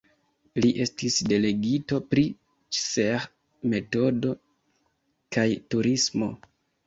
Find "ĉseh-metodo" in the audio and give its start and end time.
2.77-4.33